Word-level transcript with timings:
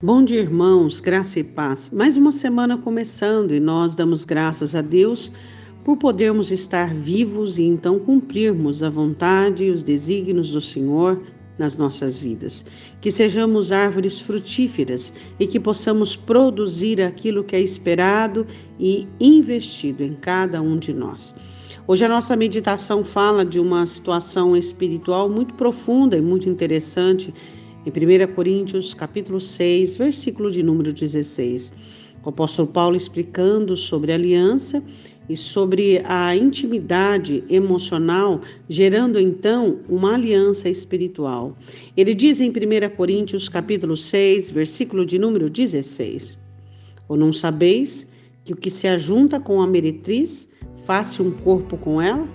Bom 0.00 0.22
dia, 0.22 0.38
irmãos, 0.38 1.00
graça 1.00 1.40
e 1.40 1.42
paz. 1.42 1.90
Mais 1.90 2.16
uma 2.16 2.30
semana 2.30 2.78
começando 2.78 3.52
e 3.52 3.58
nós 3.58 3.96
damos 3.96 4.24
graças 4.24 4.72
a 4.76 4.80
Deus 4.80 5.32
por 5.84 5.96
podermos 5.96 6.52
estar 6.52 6.94
vivos 6.94 7.58
e 7.58 7.64
então 7.64 7.98
cumprirmos 7.98 8.80
a 8.80 8.88
vontade 8.88 9.64
e 9.64 9.70
os 9.72 9.82
desígnios 9.82 10.52
do 10.52 10.60
Senhor 10.60 11.20
nas 11.58 11.76
nossas 11.76 12.20
vidas. 12.20 12.64
Que 13.00 13.10
sejamos 13.10 13.72
árvores 13.72 14.20
frutíferas 14.20 15.12
e 15.36 15.48
que 15.48 15.58
possamos 15.58 16.14
produzir 16.14 17.02
aquilo 17.02 17.42
que 17.42 17.56
é 17.56 17.60
esperado 17.60 18.46
e 18.78 19.08
investido 19.18 20.04
em 20.04 20.14
cada 20.14 20.62
um 20.62 20.78
de 20.78 20.94
nós. 20.94 21.34
Hoje 21.88 22.04
a 22.04 22.08
nossa 22.08 22.36
meditação 22.36 23.02
fala 23.02 23.44
de 23.44 23.58
uma 23.58 23.84
situação 23.84 24.56
espiritual 24.56 25.28
muito 25.28 25.54
profunda 25.54 26.16
e 26.16 26.20
muito 26.20 26.48
interessante 26.48 27.34
em 27.88 27.90
1 27.90 28.34
Coríntios, 28.34 28.92
capítulo 28.92 29.40
6, 29.40 29.96
versículo 29.96 30.50
de 30.50 30.62
número 30.62 30.92
16. 30.92 31.72
O 32.22 32.28
apóstolo 32.28 32.68
Paulo 32.68 32.94
explicando 32.94 33.74
sobre 33.74 34.12
aliança 34.12 34.82
e 35.26 35.34
sobre 35.34 36.02
a 36.04 36.36
intimidade 36.36 37.42
emocional, 37.48 38.42
gerando 38.68 39.18
então 39.18 39.78
uma 39.88 40.14
aliança 40.14 40.68
espiritual. 40.68 41.56
Ele 41.96 42.14
diz 42.14 42.40
em 42.40 42.50
1 42.50 42.94
Coríntios, 42.94 43.48
capítulo 43.48 43.96
6, 43.96 44.50
versículo 44.50 45.06
de 45.06 45.18
número 45.18 45.48
16: 45.48 46.38
Ou 47.08 47.16
não 47.16 47.32
sabeis 47.32 48.06
que 48.44 48.52
o 48.52 48.56
que 48.56 48.68
se 48.68 48.86
ajunta 48.86 49.40
com 49.40 49.62
a 49.62 49.66
meretriz 49.66 50.50
faça 50.84 51.22
um 51.22 51.30
corpo 51.30 51.78
com 51.78 52.02
ela? 52.02 52.28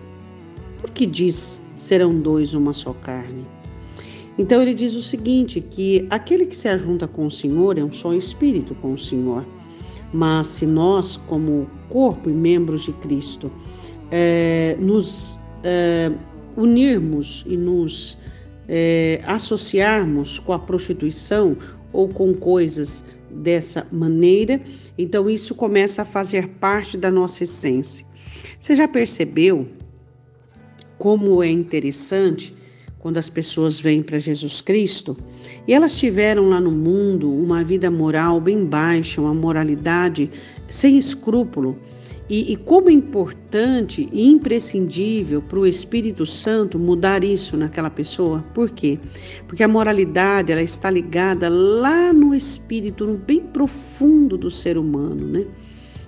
Porque 0.82 1.06
diz: 1.06 1.62
serão 1.76 2.20
dois 2.20 2.56
uma 2.56 2.74
só 2.74 2.92
carne. 2.94 3.46
Então 4.38 4.62
ele 4.62 4.74
diz 4.74 4.96
o 4.96 5.04
seguinte: 5.04 5.62
que 5.62 6.08
aquele 6.10 6.46
que 6.46 6.56
se 6.56 6.68
ajunta 6.68 7.08
com 7.08 7.28
o 7.28 7.32
Senhor 7.32 7.78
é 7.78 7.84
um 7.84 7.92
só 7.92 8.14
espírito 8.14 8.76
com 8.76 8.94
o 8.94 8.98
Senhor. 8.98 9.46
Mas 10.12 10.48
se 10.48 10.66
nós, 10.66 11.18
como 11.18 11.68
corpo 11.90 12.30
e 12.30 12.34
membros 12.34 12.84
de 12.84 12.94
Cristo, 12.94 13.52
é, 14.12 14.76
nos 14.80 15.40
é, 15.64 16.12
unirmos 16.56 17.44
e 17.48 17.58
nos 17.58 18.18
é, 18.68 19.22
associarmos 19.26 20.38
com 20.38 20.54
a 20.54 20.60
prostituição 20.60 21.58
ou 21.92 22.08
com 22.08 22.34
coisas 22.34 23.04
dessa 23.30 23.88
maneira, 23.92 24.62
então 24.98 25.28
isso 25.28 25.56
começa 25.56 26.04
a 26.04 26.06
fazer 26.06 26.48
parte 26.48 26.96
da 26.96 27.10
nossa 27.10 27.44
essência. 27.44 28.06
Você 28.60 28.76
já 28.76 28.88
percebeu 28.88 29.68
como 30.98 31.44
é 31.44 31.50
interessante? 31.50 32.56
Quando 33.04 33.18
as 33.18 33.30
pessoas 33.30 33.82
vêm 33.82 34.02
para 34.02 34.18
Jesus 34.18 34.62
Cristo 34.62 35.18
e 35.68 35.74
elas 35.74 36.00
tiveram 36.00 36.48
lá 36.48 36.62
no 36.62 36.72
mundo 36.72 37.30
uma 37.30 37.62
vida 37.62 37.92
moral 37.92 38.40
bem 38.40 38.66
baixa, 38.66 39.20
uma 39.20 39.34
moralidade 39.34 40.32
sem 40.70 40.98
escrúpulo. 40.98 41.78
E, 42.30 42.54
e 42.54 42.56
como 42.56 42.90
é 42.90 42.94
importante 42.94 44.08
e 44.10 44.30
imprescindível 44.30 45.42
para 45.42 45.60
o 45.60 45.68
Espírito 45.68 46.26
Santo 46.26 46.80
mudar 46.80 47.26
isso 47.26 47.58
naquela 47.58 47.90
pessoa. 47.90 48.42
Por 48.54 48.70
quê? 48.70 48.98
Porque 49.50 49.64
a 49.64 49.68
moralidade 49.68 50.54
ela 50.54 50.64
está 50.64 50.90
ligada 50.90 51.50
lá 51.50 52.14
no 52.14 52.34
espírito, 52.34 53.06
no 53.06 53.18
bem 53.18 53.42
profundo 53.42 54.38
do 54.38 54.50
ser 54.50 54.78
humano, 54.78 55.28
né? 55.28 55.46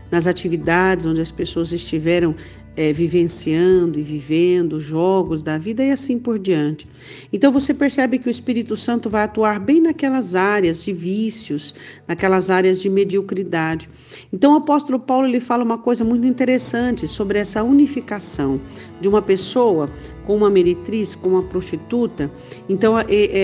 Nas 0.09 0.27
atividades 0.27 1.05
onde 1.05 1.19
as 1.19 1.29
pessoas 1.29 1.73
estiveram 1.73 2.33
é, 2.75 2.91
vivenciando 2.91 3.99
e 3.99 4.03
vivendo 4.03 4.79
jogos 4.79 5.43
da 5.43 5.57
vida 5.57 5.83
e 5.83 5.91
assim 5.91 6.19
por 6.19 6.37
diante. 6.37 6.87
Então 7.31 7.51
você 7.51 7.73
percebe 7.73 8.19
que 8.19 8.27
o 8.27 8.31
Espírito 8.31 8.75
Santo 8.75 9.09
vai 9.09 9.23
atuar 9.23 9.59
bem 9.59 9.81
naquelas 9.81 10.35
áreas 10.35 10.83
de 10.83 10.93
vícios, 10.93 11.73
naquelas 12.07 12.49
áreas 12.49 12.81
de 12.81 12.89
mediocridade. 12.89 13.89
Então 14.31 14.53
o 14.53 14.57
apóstolo 14.57 14.99
Paulo 14.99 15.27
ele 15.27 15.39
fala 15.39 15.63
uma 15.63 15.77
coisa 15.77 16.03
muito 16.03 16.27
interessante 16.27 17.07
sobre 17.07 17.39
essa 17.39 17.63
unificação 17.63 18.59
de 18.99 19.07
uma 19.07 19.21
pessoa 19.21 19.89
com 20.25 20.35
uma 20.35 20.49
meretriz, 20.49 21.15
com 21.15 21.29
uma 21.29 21.43
prostituta. 21.43 22.31
Então 22.67 22.95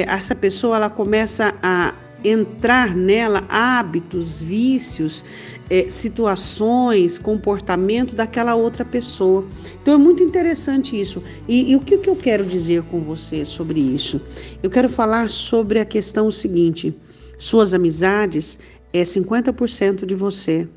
essa 0.07 0.35
pessoa 0.35 0.75
ela 0.75 0.89
começa 0.89 1.55
a 1.61 1.93
entrar 2.23 2.95
nela 2.95 3.43
hábitos, 3.49 4.41
vícios, 4.41 5.23
é, 5.69 5.89
situações, 5.89 7.17
comportamento 7.17 8.15
daquela 8.15 8.55
outra 8.55 8.83
pessoa. 8.83 9.45
Então 9.81 9.93
é 9.93 9.97
muito 9.97 10.21
interessante 10.21 10.99
isso. 10.99 11.23
E, 11.47 11.71
e 11.71 11.75
o 11.75 11.79
que, 11.79 11.97
que 11.97 12.09
eu 12.09 12.15
quero 12.15 12.45
dizer 12.45 12.83
com 12.83 12.99
você 12.99 13.45
sobre 13.45 13.79
isso? 13.79 14.19
Eu 14.61 14.69
quero 14.69 14.89
falar 14.89 15.29
sobre 15.29 15.79
a 15.79 15.85
questão 15.85 16.29
seguinte: 16.29 16.93
suas 17.37 17.73
amizades 17.73 18.59
é 18.93 19.03
50% 19.03 20.05
de 20.05 20.13
você. 20.13 20.67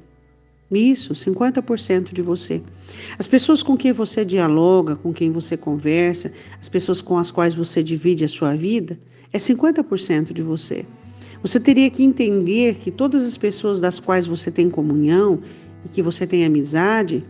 Isso, 0.71 1.12
50% 1.12 2.12
de 2.12 2.22
você. 2.22 2.62
As 3.19 3.28
pessoas 3.28 3.62
com 3.62 3.77
quem 3.77 3.93
você 3.93 4.25
dialoga, 4.25 4.97
com 4.97 5.12
quem 5.12 5.31
você 5.31 5.56
conversa, 5.56 6.33
as 6.60 6.69
pessoas 6.69 7.00
com 7.00 7.16
as 7.16 7.31
quais 7.31 7.54
você 7.54 7.83
divide 7.83 8.25
a 8.25 8.28
sua 8.28 8.56
vida, 8.56 8.99
é 9.33 9.38
50% 9.38 10.33
de 10.33 10.43
você. 10.43 10.84
Você 11.44 11.60
teria 11.60 11.91
que 11.91 12.03
entender 12.03 12.77
que 12.77 12.91
todas 12.91 13.22
as 13.22 13.37
pessoas 13.37 13.78
das 13.78 14.00
quais 14.00 14.27
você 14.27 14.50
tem 14.50 14.71
comunhão 14.71 15.43
e 15.84 15.91
que 15.91 16.00
você 16.00 16.27
tem 16.27 16.43
amizade, 16.43 17.22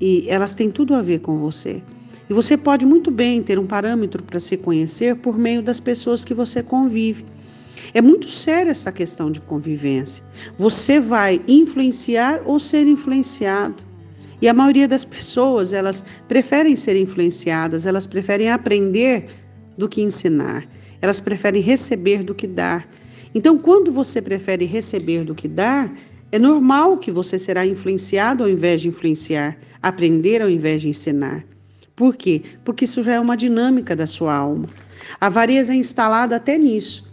e 0.00 0.28
elas 0.28 0.52
têm 0.52 0.68
tudo 0.68 0.96
a 0.96 1.00
ver 1.00 1.20
com 1.20 1.38
você. 1.38 1.80
E 2.28 2.34
você 2.34 2.56
pode 2.56 2.84
muito 2.84 3.08
bem 3.08 3.40
ter 3.40 3.56
um 3.56 3.64
parâmetro 3.64 4.20
para 4.20 4.40
se 4.40 4.56
conhecer 4.56 5.14
por 5.14 5.38
meio 5.38 5.62
das 5.62 5.78
pessoas 5.78 6.24
que 6.24 6.34
você 6.34 6.60
convive. 6.60 7.24
É 7.94 8.02
muito 8.02 8.28
séria 8.28 8.72
essa 8.72 8.90
questão 8.90 9.30
de 9.30 9.40
convivência. 9.40 10.24
Você 10.58 10.98
vai 10.98 11.40
influenciar 11.46 12.42
ou 12.44 12.58
ser 12.58 12.84
influenciado. 12.88 13.76
E 14.42 14.48
a 14.48 14.52
maioria 14.52 14.88
das 14.88 15.04
pessoas, 15.04 15.72
elas 15.72 16.04
preferem 16.26 16.74
ser 16.74 16.96
influenciadas, 16.96 17.86
elas 17.86 18.08
preferem 18.08 18.50
aprender 18.50 19.26
do 19.78 19.88
que 19.88 20.02
ensinar. 20.02 20.66
Elas 21.00 21.20
preferem 21.20 21.62
receber 21.62 22.24
do 22.24 22.34
que 22.34 22.48
dar. 22.48 22.88
Então, 23.34 23.58
quando 23.58 23.92
você 23.92 24.22
prefere 24.22 24.64
receber 24.64 25.24
do 25.24 25.34
que 25.34 25.48
dar, 25.48 25.92
é 26.32 26.38
normal 26.38 26.98
que 26.98 27.10
você 27.10 27.38
será 27.38 27.66
influenciado 27.66 28.44
ao 28.44 28.50
invés 28.50 28.80
de 28.80 28.88
influenciar, 28.88 29.56
aprender 29.82 30.42
ao 30.42 30.50
invés 30.50 30.82
de 30.82 30.88
ensinar. 30.88 31.44
Por 31.94 32.16
quê? 32.16 32.42
Porque 32.64 32.84
isso 32.84 33.02
já 33.02 33.14
é 33.14 33.20
uma 33.20 33.36
dinâmica 33.36 33.94
da 33.96 34.06
sua 34.06 34.34
alma. 34.34 34.68
A 35.20 35.26
avareza 35.26 35.72
é 35.72 35.76
instalada 35.76 36.36
até 36.36 36.58
nisso. 36.58 37.10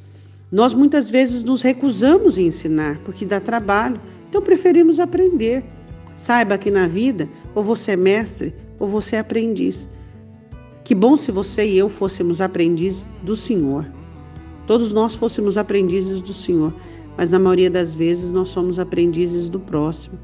Nós 0.52 0.74
muitas 0.74 1.10
vezes 1.10 1.44
nos 1.44 1.62
recusamos 1.62 2.38
em 2.38 2.48
ensinar, 2.48 3.00
porque 3.06 3.26
dá 3.26 3.40
trabalho, 3.40 4.00
então 4.30 4.42
preferimos 4.42 5.00
aprender. 5.00 5.64
Saiba 6.16 6.58
que 6.58 6.70
na 6.70 6.88
vida, 6.88 7.30
ou 7.56 7.64
você 7.64 7.92
é 7.92 7.96
mestre, 7.96 8.54
ou 8.80 8.88
você 8.88 9.16
é 9.16 9.20
aprendiz. 9.20 9.90
Que 10.84 10.94
bom 10.94 11.16
se 11.16 11.32
você 11.32 11.66
e 11.66 11.78
eu 11.78 11.88
fôssemos 11.88 12.42
aprendizes 12.42 13.08
do 13.24 13.36
Senhor 13.36 13.88
todos 14.68 14.92
nós 14.92 15.16
fôssemos 15.16 15.58
aprendizes 15.58 16.22
do 16.22 16.34
Senhor, 16.34 16.74
mas 17.18 17.32
na 17.32 17.40
maioria 17.40 17.70
das 17.70 17.94
vezes 17.94 18.32
nós 18.32 18.50
somos 18.50 18.80
aprendizes 18.80 19.48
do 19.50 19.60
próximo. 19.60 20.18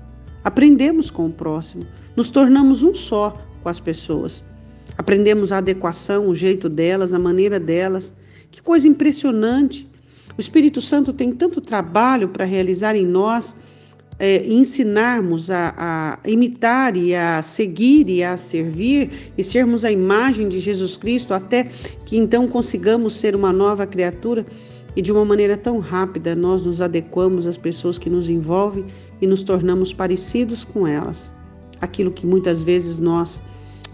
Aprendemos 0.44 1.12
com 1.12 1.26
o 1.26 1.32
próximo, 1.32 1.84
nos 2.16 2.30
tornamos 2.30 2.84
um 2.84 2.94
só 2.94 3.38
com 3.62 3.70
as 3.70 3.80
pessoas. 3.80 4.44
Aprendemos 4.98 5.52
a 5.52 5.58
adequação, 5.58 6.28
o 6.28 6.36
jeito 6.36 6.68
delas, 6.68 7.14
a 7.14 7.20
maneira 7.20 7.60
delas. 7.60 8.14
Que 8.52 8.62
coisa 8.62 8.88
impressionante! 8.88 9.90
O 10.38 10.42
Espírito 10.42 10.82
Santo 10.82 11.12
tem 11.14 11.34
tanto 11.34 11.62
trabalho 11.62 12.30
para 12.30 12.46
realizar 12.46 12.96
em 12.96 13.06
nós 13.06 13.56
é, 14.20 14.46
ensinarmos 14.46 15.50
a, 15.50 15.74
a, 15.78 16.30
imitar 16.30 16.98
e 16.98 17.16
a 17.16 17.42
seguir 17.42 18.10
e 18.10 18.22
a 18.22 18.38
servir 18.38 19.32
e 19.38 19.44
sermos 19.44 19.86
a 19.86 19.92
imagem 19.92 20.50
de 20.50 20.60
Jesus 20.60 20.98
Cristo, 20.98 21.34
até 21.34 21.70
que 22.06 22.18
então 22.18 22.48
consigamos 22.48 23.16
ser 23.16 23.36
uma 23.36 23.54
nova 23.54 23.88
criatura 23.88 24.46
e 24.96 25.02
de 25.02 25.12
uma 25.12 25.24
maneira 25.24 25.56
tão 25.56 25.80
rápida 25.80 26.36
nós 26.36 26.66
nos 26.66 26.82
adequamos 26.82 27.48
às 27.48 27.58
pessoas 27.58 27.98
que 27.98 28.10
nos 28.10 28.28
envolvem 28.28 28.86
e 29.22 29.28
nos 29.28 29.42
tornamos 29.42 29.94
parecidos 29.94 30.66
com 30.66 30.86
elas. 30.86 31.34
Aquilo 31.80 32.12
que 32.12 32.28
muitas 32.28 32.62
vezes 32.62 33.00
nós 33.00 33.42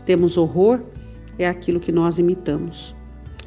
temos 0.05 0.37
horror 0.37 0.81
é 1.37 1.47
aquilo 1.47 1.79
que 1.79 1.91
nós 1.91 2.17
imitamos. 2.17 2.94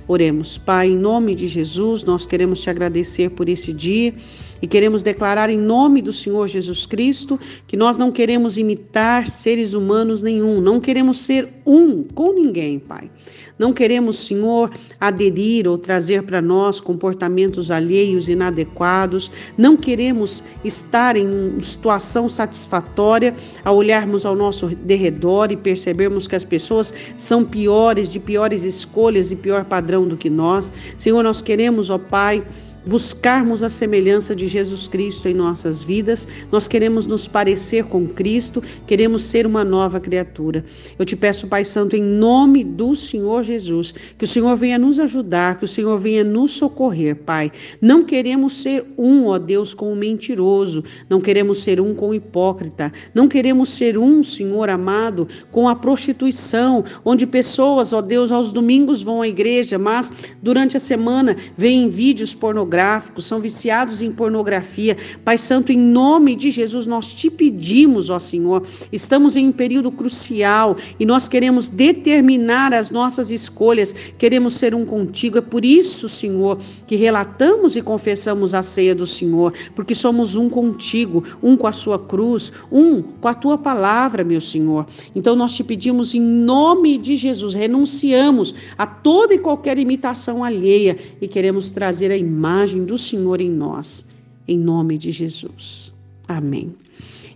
Oremos. 0.08 0.56
Pai, 0.56 0.88
em 0.88 0.96
nome 0.96 1.34
de 1.34 1.46
Jesus, 1.46 2.02
nós 2.02 2.24
queremos 2.24 2.62
te 2.62 2.70
agradecer 2.70 3.28
por 3.30 3.46
esse 3.46 3.74
dia 3.74 4.14
e 4.62 4.66
queremos 4.66 5.02
declarar 5.02 5.50
em 5.50 5.58
nome 5.58 6.00
do 6.00 6.14
Senhor 6.14 6.48
Jesus 6.48 6.86
Cristo 6.86 7.38
que 7.66 7.76
nós 7.76 7.98
não 7.98 8.10
queremos 8.10 8.56
imitar 8.56 9.28
seres 9.28 9.74
humanos 9.74 10.22
nenhum, 10.22 10.62
não 10.62 10.80
queremos 10.80 11.18
ser 11.18 11.48
um 11.66 12.02
com 12.02 12.32
ninguém, 12.32 12.78
Pai. 12.78 13.10
Não 13.58 13.72
queremos, 13.72 14.20
Senhor, 14.20 14.70
aderir 15.00 15.66
ou 15.66 15.76
trazer 15.76 16.22
para 16.22 16.40
nós 16.40 16.80
comportamentos 16.80 17.72
alheios 17.72 18.28
inadequados. 18.28 19.32
Não 19.56 19.76
queremos 19.76 20.44
estar 20.64 21.16
em 21.16 21.60
situação 21.60 22.28
satisfatória 22.28 23.34
ao 23.64 23.76
olharmos 23.76 24.24
ao 24.24 24.36
nosso 24.36 24.68
derredor 24.68 25.50
e 25.50 25.56
percebermos 25.56 26.28
que 26.28 26.36
as 26.36 26.44
pessoas 26.44 26.94
são 27.16 27.44
piores, 27.44 28.08
de 28.08 28.20
piores 28.20 28.62
escolhas 28.62 29.32
e 29.32 29.36
pior 29.36 29.64
padrão 29.64 29.97
do 30.06 30.16
que 30.16 30.28
nós. 30.28 30.72
Senhor, 30.96 31.22
nós 31.22 31.40
queremos, 31.42 31.90
ó 31.90 31.98
Pai, 31.98 32.42
buscarmos 32.88 33.62
a 33.62 33.68
semelhança 33.68 34.34
de 34.34 34.48
Jesus 34.48 34.88
Cristo 34.88 35.28
em 35.28 35.34
nossas 35.34 35.82
vidas, 35.82 36.26
nós 36.50 36.66
queremos 36.66 37.06
nos 37.06 37.28
parecer 37.28 37.84
com 37.84 38.06
Cristo, 38.06 38.62
queremos 38.86 39.22
ser 39.22 39.46
uma 39.46 39.62
nova 39.62 40.00
criatura. 40.00 40.64
Eu 40.98 41.04
te 41.04 41.14
peço, 41.14 41.46
Pai 41.46 41.66
Santo, 41.66 41.94
em 41.94 42.02
nome 42.02 42.64
do 42.64 42.96
Senhor 42.96 43.42
Jesus, 43.42 43.94
que 44.16 44.24
o 44.24 44.26
Senhor 44.26 44.56
venha 44.56 44.78
nos 44.78 44.98
ajudar, 44.98 45.58
que 45.58 45.66
o 45.66 45.68
Senhor 45.68 45.98
venha 45.98 46.24
nos 46.24 46.52
socorrer, 46.52 47.14
Pai. 47.16 47.52
Não 47.78 48.02
queremos 48.02 48.54
ser 48.54 48.86
um, 48.96 49.26
ó 49.26 49.38
Deus, 49.38 49.74
com 49.74 49.92
o 49.92 49.96
mentiroso, 49.96 50.82
não 51.10 51.20
queremos 51.20 51.62
ser 51.62 51.82
um 51.82 51.94
com 51.94 52.08
o 52.08 52.14
hipócrita, 52.14 52.90
não 53.14 53.28
queremos 53.28 53.68
ser 53.68 53.98
um, 53.98 54.22
Senhor 54.22 54.70
amado, 54.70 55.28
com 55.52 55.68
a 55.68 55.76
prostituição, 55.76 56.82
onde 57.04 57.26
pessoas, 57.26 57.92
ó 57.92 58.00
Deus, 58.00 58.32
aos 58.32 58.50
domingos 58.50 59.02
vão 59.02 59.20
à 59.20 59.28
igreja, 59.28 59.78
mas 59.78 60.10
durante 60.42 60.74
a 60.78 60.80
semana 60.80 61.36
veem 61.54 61.90
vídeos 61.90 62.34
pornográficos, 62.34 62.77
são 63.18 63.40
viciados 63.40 64.02
em 64.02 64.10
pornografia. 64.10 64.96
Pai 65.24 65.38
Santo, 65.38 65.72
em 65.72 65.78
nome 65.78 66.36
de 66.36 66.50
Jesus, 66.50 66.86
nós 66.86 67.12
te 67.12 67.30
pedimos, 67.30 68.10
ó 68.10 68.18
Senhor, 68.18 68.62
estamos 68.92 69.36
em 69.36 69.48
um 69.48 69.52
período 69.52 69.90
crucial 69.90 70.76
e 70.98 71.06
nós 71.06 71.28
queremos 71.28 71.68
determinar 71.68 72.72
as 72.74 72.90
nossas 72.90 73.30
escolhas, 73.30 73.94
queremos 74.16 74.54
ser 74.54 74.74
um 74.74 74.84
contigo. 74.84 75.38
É 75.38 75.40
por 75.40 75.64
isso, 75.64 76.08
Senhor, 76.08 76.58
que 76.86 76.96
relatamos 76.96 77.76
e 77.76 77.82
confessamos 77.82 78.54
a 78.54 78.62
ceia 78.62 78.94
do 78.94 79.06
Senhor, 79.06 79.52
porque 79.74 79.94
somos 79.94 80.34
um 80.34 80.48
contigo, 80.48 81.24
um 81.42 81.56
com 81.56 81.66
a 81.66 81.72
sua 81.72 81.98
cruz, 81.98 82.52
um 82.70 83.02
com 83.02 83.28
a 83.28 83.34
tua 83.34 83.58
palavra, 83.58 84.24
meu 84.24 84.40
Senhor. 84.40 84.86
Então 85.14 85.34
nós 85.34 85.54
te 85.54 85.64
pedimos 85.64 86.14
em 86.14 86.20
nome 86.20 86.98
de 86.98 87.16
Jesus, 87.16 87.54
renunciamos 87.54 88.54
a 88.76 88.86
toda 88.86 89.34
e 89.34 89.38
qualquer 89.38 89.78
imitação 89.78 90.44
alheia 90.44 90.96
e 91.20 91.28
queremos 91.28 91.70
trazer 91.70 92.10
a 92.10 92.16
imagem 92.16 92.67
do 92.72 92.98
Senhor 92.98 93.40
em 93.40 93.50
nós, 93.50 94.06
em 94.46 94.58
nome 94.58 94.98
de 94.98 95.10
Jesus. 95.10 95.92
Amém. 96.26 96.74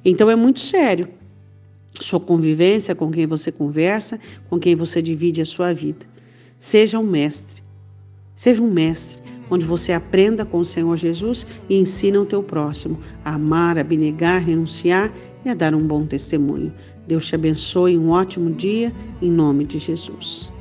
Então 0.04 0.30
é 0.30 0.36
muito 0.36 0.60
sério 0.60 1.08
sua 2.00 2.20
convivência 2.20 2.94
com 2.94 3.10
quem 3.10 3.26
você 3.26 3.52
conversa, 3.52 4.18
com 4.48 4.58
quem 4.58 4.74
você 4.74 5.00
divide 5.00 5.40
a 5.40 5.46
sua 5.46 5.72
vida. 5.72 6.06
Seja 6.58 6.98
um 6.98 7.04
mestre. 7.04 7.62
Seja 8.34 8.62
um 8.62 8.70
mestre 8.70 9.22
onde 9.50 9.66
você 9.66 9.92
aprenda 9.92 10.46
com 10.46 10.58
o 10.58 10.64
Senhor 10.64 10.96
Jesus 10.96 11.46
e 11.68 11.76
ensina 11.76 12.18
o 12.20 12.24
teu 12.24 12.42
próximo 12.42 12.98
a 13.22 13.34
amar, 13.34 13.78
abnegar, 13.78 14.42
renunciar 14.42 15.12
e 15.44 15.48
a 15.50 15.54
dar 15.54 15.74
um 15.74 15.86
bom 15.86 16.06
testemunho. 16.06 16.72
Deus 17.06 17.26
te 17.26 17.34
abençoe, 17.34 17.98
um 17.98 18.10
ótimo 18.10 18.50
dia, 18.50 18.92
em 19.20 19.30
nome 19.30 19.64
de 19.64 19.78
Jesus. 19.78 20.52